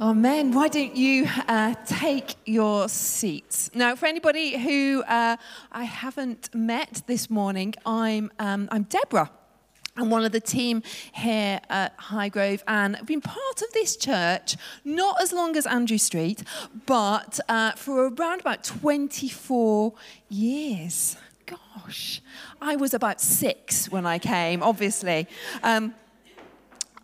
[0.00, 0.52] Amen.
[0.52, 3.70] Why don't you uh, take your seats?
[3.74, 5.36] Now, for anybody who uh,
[5.70, 9.30] I haven't met this morning, I'm, um, I'm Deborah.
[9.98, 10.82] I'm one of the team
[11.12, 15.98] here at Highgrove, and I've been part of this church not as long as Andrew
[15.98, 16.44] Street,
[16.86, 19.92] but uh, for around about 24
[20.30, 21.18] years.
[21.44, 22.22] Gosh,
[22.62, 25.26] I was about six when I came, obviously.
[25.62, 25.94] Um,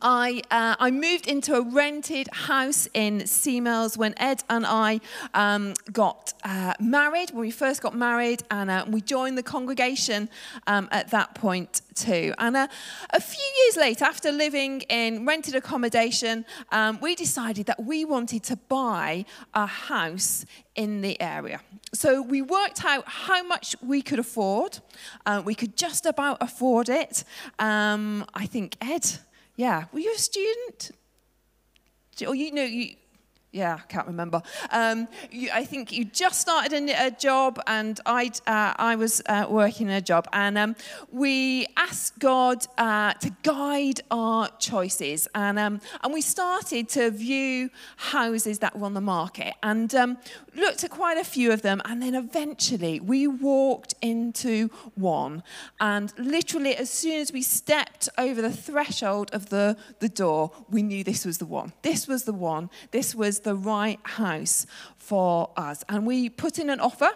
[0.02, 5.00] I, uh, I moved into a rented house in Sea Mills when Ed and I
[5.32, 10.28] um, got uh, married, when we first got married, and uh, we joined the congregation
[10.66, 12.34] um, at that point too.
[12.38, 12.68] And uh,
[13.10, 18.42] a few years later, after living in rented accommodation, um, we decided that we wanted
[18.44, 21.60] to buy a house in the area.
[21.94, 24.78] So we worked out how much we could afford.
[25.24, 27.24] Uh, we could just about afford it.
[27.58, 29.18] Um, I think Ed
[29.56, 29.84] yeah.
[29.92, 30.90] Were you a student?
[32.26, 32.94] Or you know, you,
[33.56, 34.42] yeah, I can't remember.
[34.70, 39.22] Um, you, I think you just started a, a job, and i uh, I was
[39.26, 40.28] uh, working in a job.
[40.32, 40.76] And um,
[41.10, 45.26] we asked God uh, to guide our choices.
[45.34, 50.18] And, um, and we started to view houses that were on the market and um,
[50.54, 51.80] looked at quite a few of them.
[51.86, 55.42] And then eventually we walked into one.
[55.80, 60.82] And literally, as soon as we stepped over the threshold of the, the door, we
[60.82, 61.72] knew this was the one.
[61.82, 62.68] This was the one.
[62.90, 64.66] This was the right house
[64.98, 65.84] for us.
[65.88, 67.10] And we put in an offer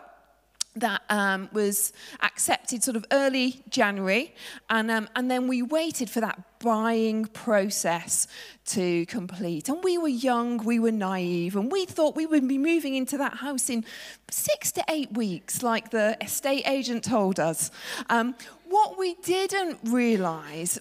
[0.76, 1.92] that um, was
[2.22, 4.32] accepted sort of early January,
[4.70, 8.26] and, um, and then we waited for that buying process
[8.66, 9.68] to complete.
[9.68, 13.18] And we were young, we were naive, and we thought we would be moving into
[13.18, 13.84] that house in
[14.30, 17.70] six to eight weeks, like the estate agent told us.
[18.08, 18.36] Um,
[18.68, 20.78] what we didn't realize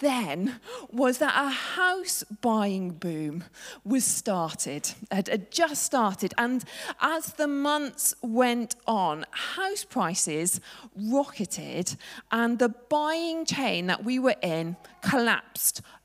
[0.00, 0.60] then
[0.92, 3.44] was that a house buying boom
[3.82, 6.34] was started, had, just started.
[6.36, 6.62] And
[7.00, 10.60] as the months went on, house prices
[10.94, 11.96] rocketed,
[12.30, 15.19] and the buying chain that we were in collapsed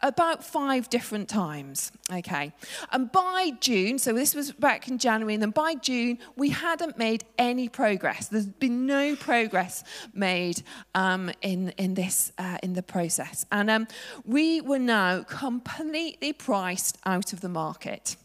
[0.01, 1.91] about five different times.
[2.11, 2.53] Okay.
[2.91, 6.97] And by June, so this was back in January, and then by June, we hadn't
[6.97, 8.27] made any progress.
[8.27, 9.83] There's been no progress
[10.13, 13.45] made um, in, in this, uh, in the process.
[13.51, 13.87] And um,
[14.25, 18.17] we were now completely priced out of the market.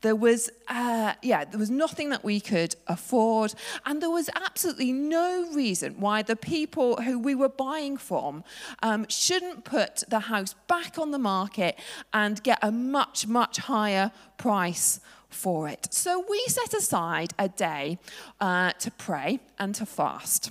[0.00, 3.54] There was, uh, yeah, there was nothing that we could afford,
[3.84, 8.44] and there was absolutely no reason why the people who we were buying from
[8.82, 11.78] um, shouldn't put the house back on the market
[12.12, 15.88] and get a much, much higher price for it.
[15.90, 17.98] So we set aside a day
[18.40, 20.50] uh, to pray and to fast.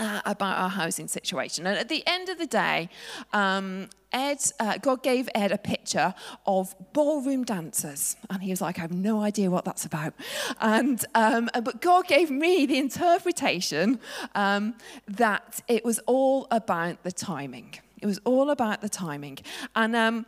[0.00, 1.66] Uh, about our housing situation.
[1.66, 2.88] And at the end of the day,
[3.32, 6.14] um, Ed, uh, God gave Ed a picture
[6.46, 8.16] of ballroom dancers.
[8.30, 10.14] And he was like, I have no idea what that's about.
[10.60, 13.98] And, um, but God gave me the interpretation
[14.36, 14.74] um,
[15.08, 17.74] that it was all about the timing.
[18.00, 19.38] It was all about the timing.
[19.74, 20.26] And um,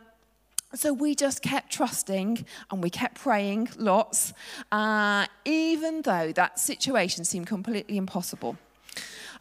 [0.73, 4.33] so we just kept trusting and we kept praying lots,
[4.71, 8.57] uh, even though that situation seemed completely impossible.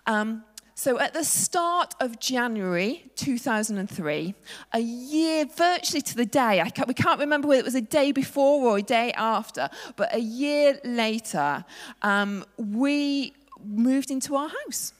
[0.07, 0.45] Um,
[0.75, 4.35] so at the start of January 2003,
[4.73, 8.13] a year virtually to the day, can't, we can't remember whether it was a day
[8.13, 11.67] before or a day after, but a year later,
[12.01, 14.95] um, we moved into our house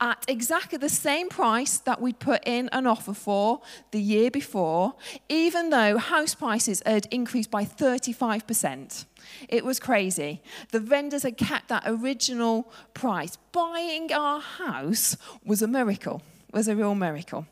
[0.00, 4.94] at exactly the same price that we'd put in an offer for the year before,
[5.28, 9.04] even though house prices had increased by 35%.
[9.48, 10.42] It was crazy.
[10.70, 13.36] The vendors had kept that original price.
[13.52, 17.46] Buying our house was a miracle, was a real miracle.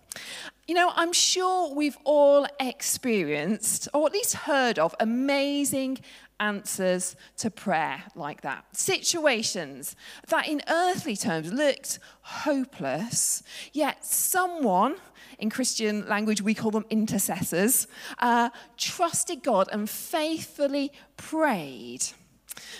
[0.71, 5.99] You know, I'm sure we've all experienced, or at least heard of, amazing
[6.39, 8.65] answers to prayer like that.
[8.71, 9.97] Situations
[10.29, 13.43] that, in earthly terms, looked hopeless,
[13.73, 14.95] yet someone,
[15.41, 17.89] in Christian language, we call them intercessors,
[18.21, 22.05] uh, trusted God and faithfully prayed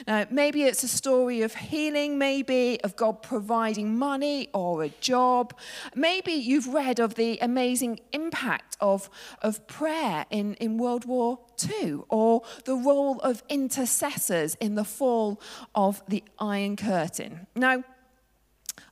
[0.07, 5.55] now, maybe it's a story of healing, maybe of God providing money or a job.
[5.95, 9.11] Maybe you've read of the amazing impact of,
[9.43, 15.41] of prayer in, in World War II or the role of intercessors in the fall
[15.75, 17.47] of the Iron Curtain.
[17.55, 17.85] Now,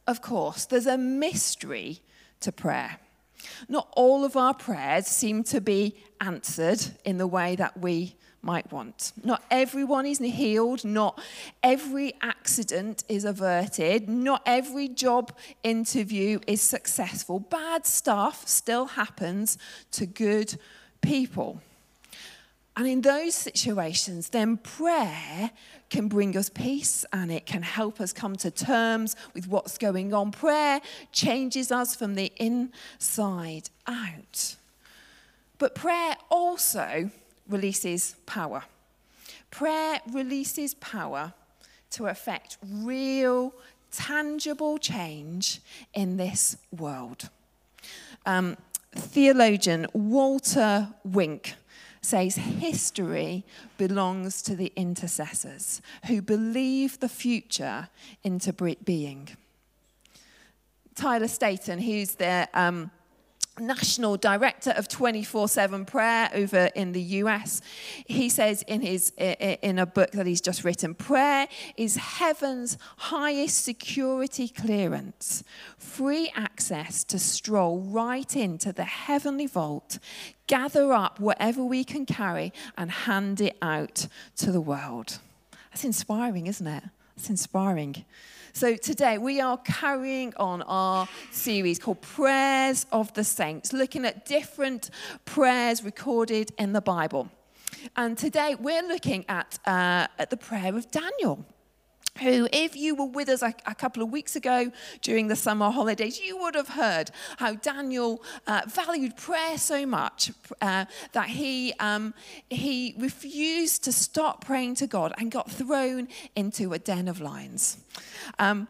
[0.06, 2.00] of course, there's a mystery
[2.40, 2.98] to prayer.
[3.68, 8.70] Not all of our prayers seem to be answered in the way that we might
[8.72, 9.12] want.
[9.24, 11.20] Not everyone is healed, not
[11.62, 15.32] every accident is averted, not every job
[15.62, 17.40] interview is successful.
[17.40, 19.58] Bad stuff still happens
[19.92, 20.58] to good
[21.00, 21.60] people.
[22.76, 25.50] And in those situations, then prayer
[25.90, 30.14] can bring us peace and it can help us come to terms with what's going
[30.14, 30.30] on.
[30.30, 30.80] Prayer
[31.10, 34.54] changes us from the inside out.
[35.58, 37.10] But prayer also
[37.48, 38.64] releases power.
[39.50, 41.32] Prayer releases power
[41.90, 43.54] to affect real,
[43.90, 45.60] tangible change
[45.94, 47.30] in this world.
[48.26, 48.56] Um,
[48.94, 51.54] theologian Walter Wink
[52.00, 53.44] says history
[53.76, 57.88] belongs to the intercessors who believe the future
[58.22, 59.28] into being.
[60.94, 62.90] Tyler Staton, who's the um,
[63.60, 67.60] national director of 24/7 prayer over in the US
[68.06, 73.64] he says in his in a book that he's just written prayer is heaven's highest
[73.64, 75.42] security clearance.
[75.78, 79.98] Free access to stroll right into the heavenly vault
[80.46, 84.06] gather up whatever we can carry and hand it out
[84.36, 85.18] to the world.
[85.70, 86.84] That's inspiring isn't it?
[87.16, 88.04] It's inspiring
[88.58, 94.26] so today we are carrying on our series called Prayers of the Saints, looking at
[94.26, 94.90] different
[95.24, 97.30] prayers recorded in the Bible.
[97.94, 101.46] And today we're looking at, uh, at the prayer of Daniel
[102.20, 104.70] who, if you were with us a, a, couple of weeks ago
[105.02, 110.32] during the summer holidays, you would have heard how Daniel uh, valued prayer so much
[110.60, 112.14] uh, that he, um,
[112.50, 117.78] he refused to stop praying to God and got thrown into a den of lions.
[118.38, 118.68] Um,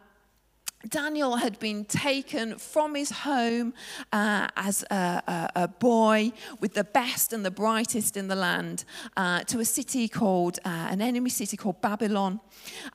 [0.87, 3.73] Daniel had been taken from his home
[4.13, 6.31] uh, as a, a, a, boy
[6.61, 8.85] with the best and the brightest in the land
[9.17, 12.39] uh, to a city called, uh, an enemy city called Babylon.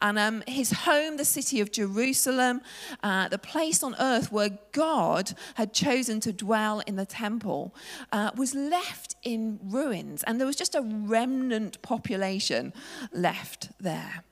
[0.01, 2.63] And um, his home, the city of Jerusalem,
[3.03, 7.75] uh, the place on earth where God had chosen to dwell in the temple,
[8.13, 10.23] uh, was left in ruins.
[10.23, 12.73] And there was just a remnant population
[13.13, 14.25] left there.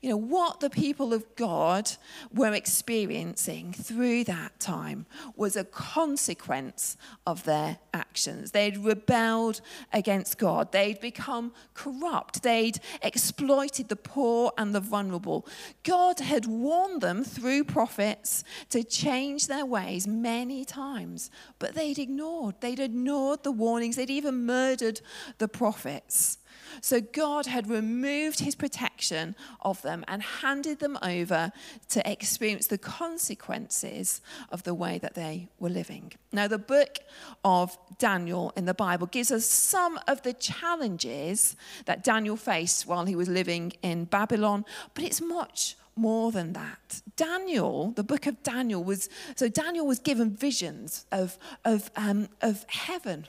[0.00, 1.90] You know, what the people of God
[2.32, 6.96] were experiencing through that time was a consequence
[7.26, 8.50] of their actions.
[8.50, 9.60] They'd rebelled
[9.92, 15.46] against God, they'd become corrupt, they'd exploited the poor and the vulnerable.
[15.82, 22.56] God had warned them through prophets to change their ways many times, but they'd ignored.
[22.60, 25.00] They'd ignored the warnings, they'd even murdered
[25.38, 26.38] the prophets.
[26.80, 31.52] So God had removed his protection of them and handed them over
[31.90, 34.20] to experience the consequences
[34.50, 36.12] of the way that they were living.
[36.32, 36.98] Now, the book
[37.44, 41.56] of Daniel in the Bible gives us some of the challenges
[41.86, 47.02] that Daniel faced while he was living in Babylon, but it's much more than that.
[47.16, 52.64] Daniel, the book of Daniel was so Daniel was given visions of of um, of
[52.68, 53.26] heaven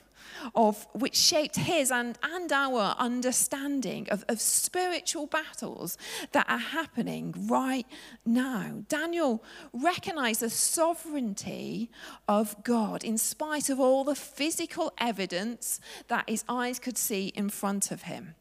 [0.56, 5.97] of which shaped his and, and our understanding of, of spiritual battles
[6.31, 7.86] that are happening right
[8.25, 8.83] now.
[8.88, 9.44] Daniel
[9.74, 11.89] recognized the sovereignty
[12.27, 17.50] of God in spite of all the physical evidence that his eyes could see in
[17.50, 18.36] front of him.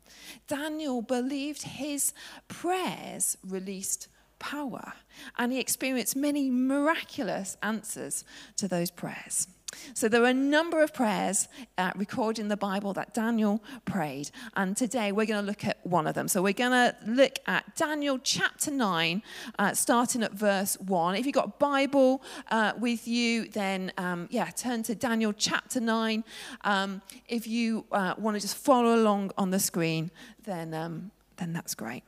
[0.47, 2.13] Daniel believed his
[2.49, 4.09] prayers released
[4.39, 4.93] power,
[5.37, 8.25] and he experienced many miraculous answers
[8.57, 9.49] to those prayers.
[9.95, 14.31] So there are a number of prayers uh, recorded in the Bible that Daniel prayed,
[14.57, 16.29] and today we're going to look at one of them.
[16.29, 19.23] So we're going to look at Daniel chapter 9,
[19.59, 21.17] uh, starting at verse 1.
[21.17, 25.81] If you've got a Bible uh, with you, then um, yeah, turn to Daniel chapter
[25.81, 26.25] 9.
[26.63, 30.11] Um, if you uh, want to just follow along on the screen,
[30.45, 32.03] then, um, then that's great.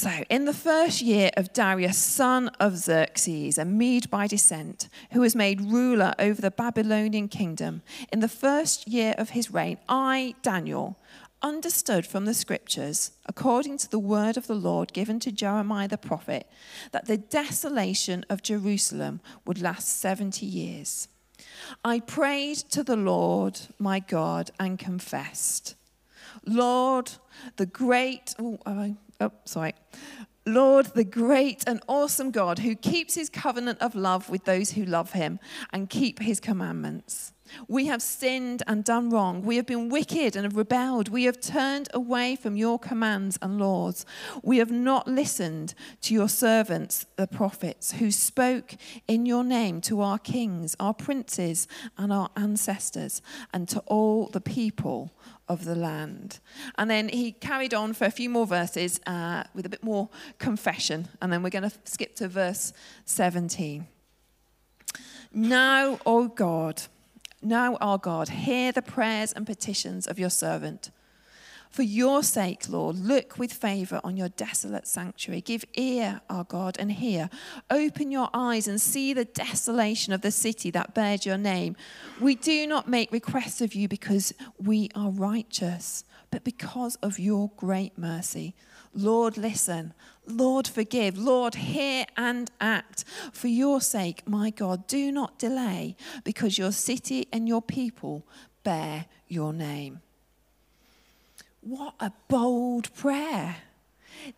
[0.00, 5.20] So, in the first year of Darius, son of Xerxes, a Mede by descent, who
[5.20, 10.36] was made ruler over the Babylonian kingdom, in the first year of his reign, I,
[10.40, 10.98] Daniel,
[11.42, 15.98] understood from the scriptures, according to the word of the Lord given to Jeremiah the
[15.98, 16.46] prophet,
[16.92, 21.08] that the desolation of Jerusalem would last 70 years.
[21.84, 25.74] I prayed to the Lord my God and confessed,
[26.46, 27.10] Lord,
[27.56, 28.34] the great.
[28.38, 29.74] Oh, oh oh, sorry.
[30.46, 34.84] Lord, the great and awesome God who keeps his covenant of love with those who
[34.84, 35.38] love him
[35.72, 37.32] and keep his commandments.
[37.68, 39.42] We have sinned and done wrong.
[39.42, 41.08] We have been wicked and have rebelled.
[41.08, 44.04] We have turned away from your commands and laws.
[44.42, 48.76] We have not listened to your servants, the prophets, who spoke
[49.08, 54.40] in your name to our kings, our princes, and our ancestors, and to all the
[54.40, 55.12] people
[55.48, 56.38] of the land.
[56.78, 60.08] And then he carried on for a few more verses uh, with a bit more
[60.38, 61.08] confession.
[61.20, 62.72] And then we're going to skip to verse
[63.04, 63.86] 17.
[65.32, 66.82] Now, O God,
[67.42, 70.90] Now, our God, hear the prayers and petitions of your servant.
[71.70, 75.40] For your sake, Lord, look with favor on your desolate sanctuary.
[75.40, 77.30] Give ear, our God, and hear.
[77.70, 81.76] Open your eyes and see the desolation of the city that bears your name.
[82.20, 87.52] We do not make requests of you because we are righteous, but because of your
[87.56, 88.56] great mercy.
[88.92, 89.94] Lord, listen.
[90.30, 91.18] Lord, forgive.
[91.18, 93.04] Lord, hear and act.
[93.32, 98.26] For your sake, my God, do not delay, because your city and your people
[98.62, 100.00] bear your name.
[101.60, 103.56] What a bold prayer.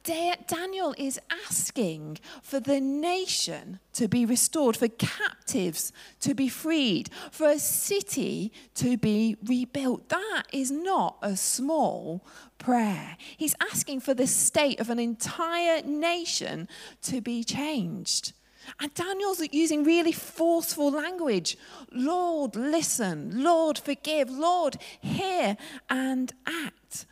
[0.03, 7.49] Daniel is asking for the nation to be restored, for captives to be freed, for
[7.49, 10.09] a city to be rebuilt.
[10.09, 12.25] That is not a small
[12.59, 13.17] prayer.
[13.37, 16.69] He's asking for the state of an entire nation
[17.03, 18.33] to be changed.
[18.81, 21.57] And Daniel's using really forceful language.
[21.91, 23.43] Lord, listen.
[23.43, 24.31] Lord, forgive.
[24.31, 25.57] Lord, hear
[25.91, 27.07] and act.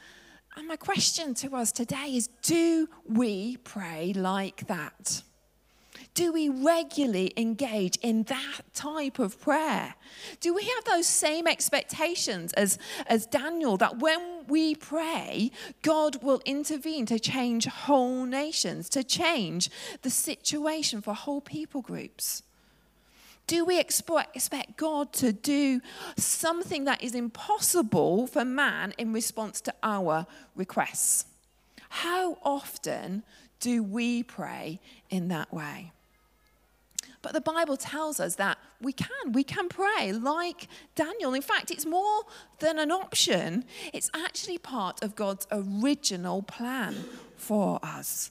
[0.61, 5.23] And my question to us today is do we pray like that?
[6.13, 9.95] Do we regularly engage in that type of prayer?
[10.41, 15.51] Do we have those same expectations as, as Daniel that when we pray,
[15.81, 19.71] God will intervene to change whole nations, to change
[20.03, 22.43] the situation for whole people groups?
[23.51, 25.81] Do we expect God to do
[26.17, 31.25] something that is impossible for man in response to our requests?
[31.89, 33.25] How often
[33.59, 34.79] do we pray
[35.11, 35.91] in that way?
[37.23, 39.33] But the Bible tells us that we can.
[39.33, 41.35] We can pray like Daniel.
[41.35, 42.23] In fact, it's more
[42.61, 46.95] than an option, it's actually part of God's original plan
[47.37, 48.31] for us.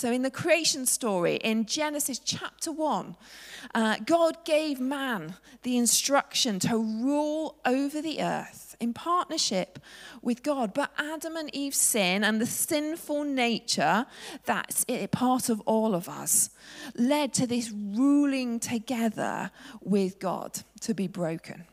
[0.00, 3.16] So, in the creation story in Genesis chapter 1,
[3.74, 9.78] uh, God gave man the instruction to rule over the earth in partnership
[10.22, 10.72] with God.
[10.72, 14.06] But Adam and Eve's sin and the sinful nature
[14.46, 16.48] that's part of all of us
[16.94, 19.50] led to this ruling together
[19.82, 21.66] with God to be broken.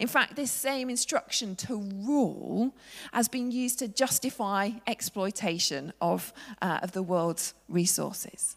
[0.00, 2.74] In fact, this same instruction to rule
[3.12, 8.56] has been used to justify exploitation of, uh, of the world's resources.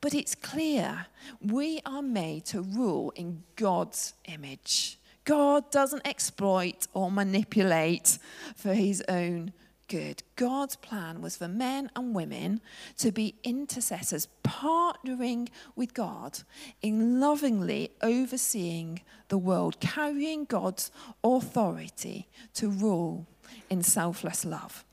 [0.00, 1.06] But it's clear
[1.40, 4.98] we are made to rule in God's image.
[5.24, 8.18] God doesn't exploit or manipulate
[8.56, 9.52] for his own
[9.90, 10.22] good.
[10.36, 12.60] God's plan was for men and women
[12.98, 16.38] to be intercessors, partnering with God
[16.80, 20.92] in lovingly overseeing the world, carrying God's
[21.24, 23.26] authority to rule
[23.68, 24.84] in selfless love.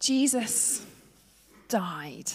[0.00, 0.84] Jesus
[1.68, 2.32] died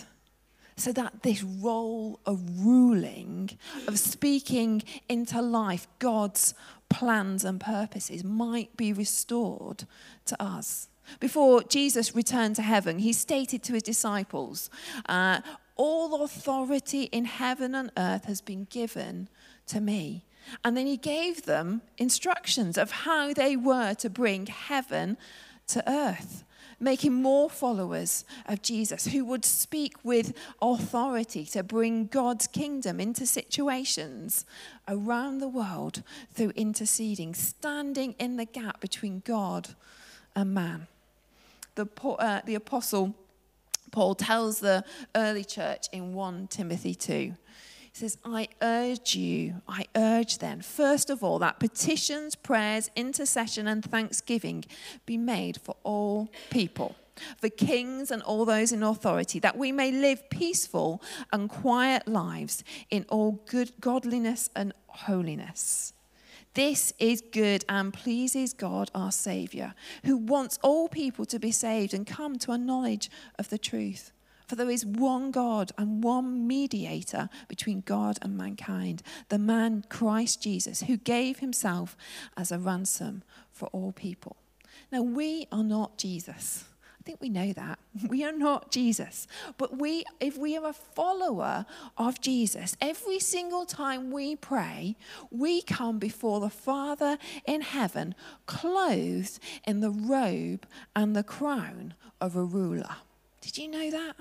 [0.78, 3.50] so that this role of ruling,
[3.88, 6.54] of speaking into life God's
[6.90, 9.86] plans and purposes might be restored
[10.26, 10.90] to us.
[11.20, 14.70] Before Jesus returned to heaven, he stated to his disciples,
[15.08, 15.42] uh,
[15.76, 19.30] All authority in heaven and earth has been given
[19.68, 20.26] to me.
[20.64, 25.18] And then he gave them instructions of how they were to bring heaven
[25.68, 26.44] to earth
[26.86, 33.26] making more followers of Jesus who would speak with authority to bring God's kingdom into
[33.26, 34.46] situations
[34.88, 39.70] around the world through interceding, standing in the gap between God
[40.36, 40.88] and man.
[41.74, 43.16] The, uh, the apostle
[43.92, 44.84] Paul tells the
[45.16, 47.34] early church in 1 Timothy 2 he
[47.96, 53.84] says, I urge you, I urge then, first of all, that petitions, prayers, intercession, and
[53.84, 54.66] thanksgiving
[55.06, 56.96] be made for all people,
[57.38, 62.64] for kings and all those in authority, that we may live peaceful and quiet lives
[62.90, 65.94] in all good godliness and holiness.
[66.54, 69.74] This is good and pleases God our Saviour,
[70.04, 73.10] who wants all people to be saved and come to a knowledge
[73.40, 74.12] of the truth.
[74.48, 80.42] For there is one God and one mediator between God and mankind, the man Christ
[80.42, 81.98] Jesus, who gave himself
[82.38, 84.36] as a ransom for all people.
[84.92, 86.66] Now, we are not Jesus.
[87.00, 87.80] I think we know that.
[88.10, 89.28] We are not Jesus.
[89.58, 91.66] But we, if we are a follower
[91.98, 94.96] of Jesus, every single time we pray,
[95.32, 102.36] we come before the Father in heaven, clothed in the robe and the crown of
[102.36, 102.98] a ruler.
[103.42, 104.16] Did you know that?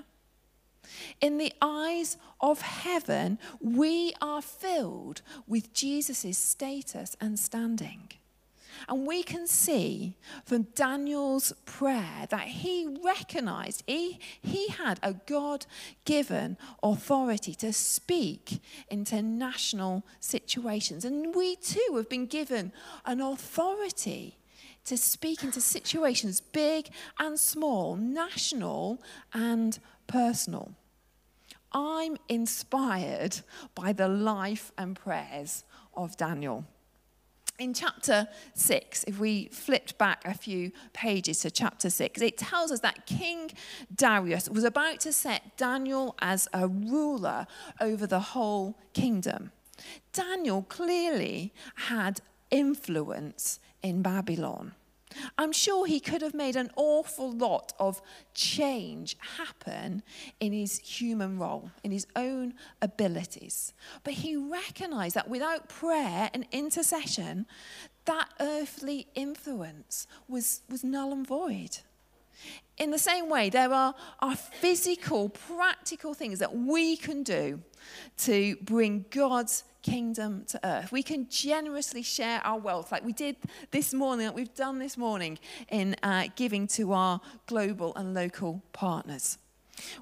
[1.21, 8.09] In the eyes of heaven, we are filled with Jesus' status and standing.
[8.87, 15.65] And we can see from Daniel's prayer that he recognized he, he had a God
[16.03, 21.05] given authority to speak into national situations.
[21.05, 22.71] And we too have been given
[23.05, 24.37] an authority
[24.85, 26.89] to speak into situations big
[27.19, 29.01] and small, national
[29.33, 30.71] and personal.
[31.71, 33.41] I'm inspired
[33.73, 35.63] by the life and prayers
[35.95, 36.65] of Daniel
[37.57, 42.71] in chapter 6, if we flipped back a few pages to chapter 6, it tells
[42.71, 43.51] us that King
[43.93, 47.47] Darius was about to set Daniel as a ruler
[47.79, 49.51] over the whole kingdom.
[50.11, 52.19] Daniel clearly had
[52.51, 54.73] influence in Babylon.
[55.37, 58.01] I'm sure he could have made an awful lot of
[58.33, 60.03] change happen
[60.39, 63.73] in his human role, in his own abilities.
[64.03, 67.45] But he recognized that without prayer and intercession,
[68.05, 71.79] that earthly influence was, was null and void.
[72.77, 77.61] In the same way, there are, are physical, practical things that we can do
[78.17, 80.91] to bring God's kingdom to earth.
[80.91, 83.35] We can generously share our wealth, like we did
[83.69, 85.37] this morning, like we've done this morning
[85.69, 89.37] in uh, giving to our global and local partners.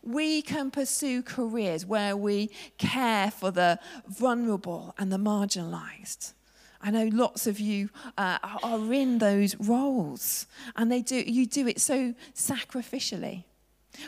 [0.01, 6.33] We can pursue careers where we care for the vulnerable and the marginalized.
[6.81, 10.47] I know lots of you uh, are in those roles,
[10.77, 13.43] and they do, you do it so sacrificially.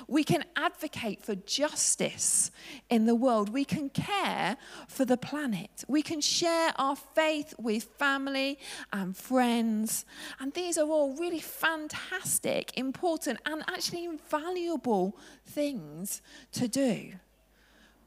[0.07, 2.51] We can advocate for justice
[2.89, 3.49] in the world.
[3.49, 5.83] We can care for the planet.
[5.87, 8.59] We can share our faith with family
[8.91, 10.05] and friends.
[10.39, 16.21] And these are all really fantastic, important, and actually invaluable things
[16.53, 17.13] to do.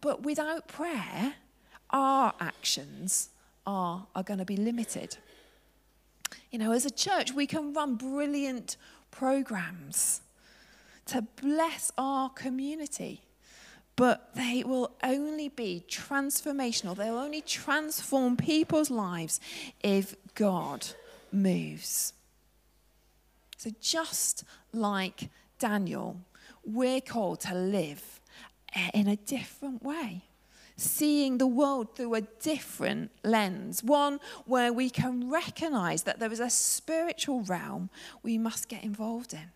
[0.01, 1.35] But without prayer,
[1.91, 3.31] our actions
[3.67, 5.17] are, are going to be limited.
[6.51, 8.77] You know, as a church, we can run brilliant
[9.11, 10.23] programs
[11.09, 13.23] to bless our community.
[13.97, 16.97] But they will only be transformational.
[16.97, 19.41] They will only transform people's lives
[19.83, 20.87] if God
[21.33, 22.13] moves.
[23.57, 26.21] So, just like Daniel,
[26.65, 28.21] we're called to live
[28.95, 30.23] in a different way,
[30.77, 36.39] seeing the world through a different lens, one where we can recognize that there is
[36.39, 37.91] a spiritual realm
[38.23, 39.51] we must get involved in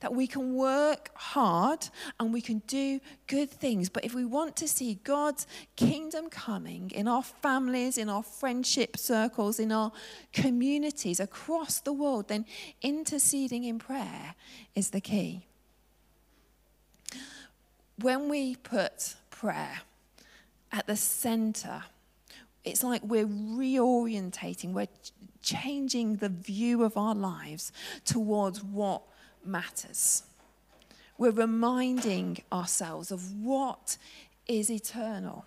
[0.00, 3.88] that we can work hard and we can do good things.
[3.88, 5.46] But if we want to see God's
[5.76, 9.92] kingdom coming in our families, in our friendship circles, in our
[10.32, 12.46] communities across the world, then
[12.82, 14.34] interceding in prayer
[14.74, 15.46] is the key.
[17.98, 19.80] When we put prayer
[20.70, 21.84] at the center,
[22.64, 24.88] it's like we're reorientating, we're
[25.40, 27.72] changing the view of our lives
[28.04, 29.02] towards what
[29.46, 30.22] matters.
[31.18, 33.96] We're reminding ourselves of what
[34.46, 35.44] is eternal.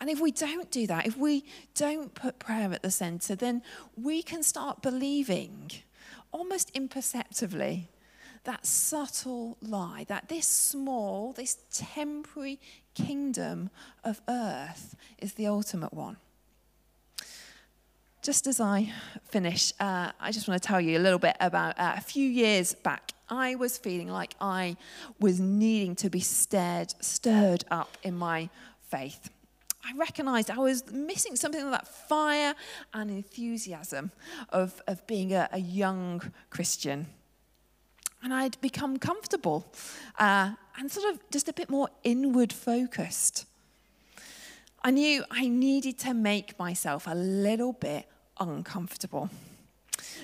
[0.00, 3.62] And if we don't do that, if we don't put prayer at the center, then
[3.96, 5.70] we can start believing
[6.32, 7.88] almost imperceptibly
[8.44, 12.60] that subtle lie that this small, this temporary
[12.94, 13.70] kingdom
[14.02, 16.16] of earth is the ultimate one
[18.24, 18.90] just as I
[19.24, 22.26] finish, uh, I just want to tell you a little bit about uh, a few
[22.26, 23.12] years back.
[23.28, 24.78] I was feeling like I
[25.20, 28.48] was needing to be stirred, stirred up in my
[28.88, 29.28] faith.
[29.84, 32.54] I recognized I was missing something of that fire
[32.94, 34.10] and enthusiasm
[34.48, 37.06] of, of being a, a young Christian.
[38.22, 39.70] And I'd become comfortable
[40.18, 43.44] uh, and sort of just a bit more inward focused.
[44.82, 48.06] I knew I needed to make myself a little bit
[48.38, 49.30] uncomfortable.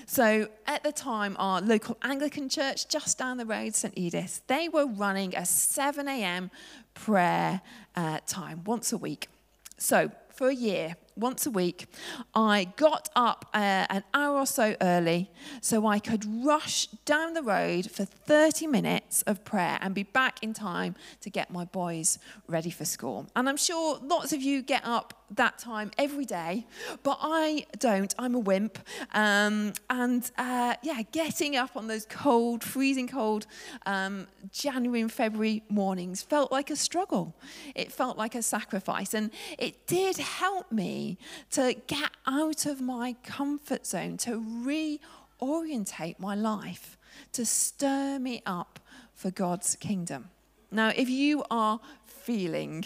[0.05, 3.95] So at the time, our local Anglican church just down the road, St.
[3.95, 6.51] Edyth, they were running a 7 a.m.
[6.93, 7.61] prayer
[7.95, 9.27] uh, time once a week.
[9.77, 11.87] So for a year, once a week,
[12.33, 15.29] I got up uh, an hour or so early
[15.61, 20.41] so I could rush down the road for 30 minutes of prayer and be back
[20.41, 23.27] in time to get my boys ready for school.
[23.35, 26.65] And I'm sure lots of you get up that time every day,
[27.03, 28.13] but I don't.
[28.17, 28.77] I'm a wimp.
[29.13, 33.47] Um, and uh, yeah, getting up on those cold, freezing cold
[33.85, 37.35] um, January and February mornings felt like a struggle.
[37.75, 39.13] It felt like a sacrifice.
[39.13, 41.17] And it did help me
[41.51, 44.99] to get out of my comfort zone, to
[45.41, 46.97] reorientate my life,
[47.33, 48.79] to stir me up
[49.13, 50.29] for God's kingdom.
[50.71, 52.85] Now, if you are feeling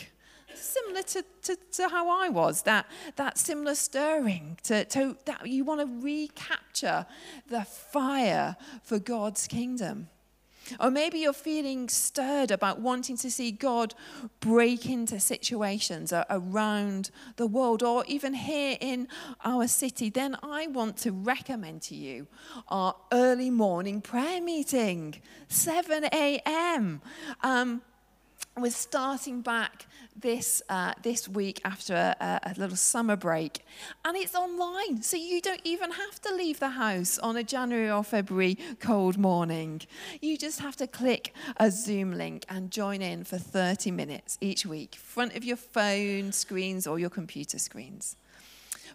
[0.56, 5.64] similar to, to, to how I was, that, that similar stirring, to, to that you
[5.64, 7.06] want to recapture
[7.48, 10.10] the fire for God's kingdom.
[10.80, 13.94] Or maybe you're feeling stirred about wanting to see God
[14.40, 19.08] break into situations around the world or even here in
[19.44, 20.10] our city.
[20.10, 22.28] Then I want to recommend to you
[22.68, 27.02] our early morning prayer meeting, 7 a.m.
[27.44, 27.82] Um,
[28.58, 33.66] we're starting back this, uh, this week after a, a, little summer break.
[34.06, 37.92] And it's online, so you don't even have to leave the house on a January
[37.92, 39.82] or February cold morning.
[40.22, 44.66] You just have to click a Zoom link and join in for 30 minutes each
[44.66, 48.16] week, front of your phone screens or your computer screens.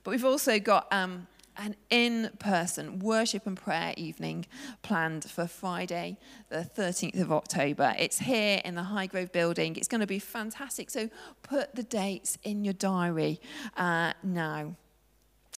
[0.02, 1.26] But we've also got um,
[1.60, 4.46] an in person worship and prayer evening
[4.82, 6.16] planned for Friday,
[6.48, 7.94] the 13th of October.
[7.98, 9.76] It's here in the Highgrove building.
[9.76, 10.90] It's going to be fantastic.
[10.90, 11.10] So
[11.42, 13.40] put the dates in your diary
[13.76, 14.76] uh, now.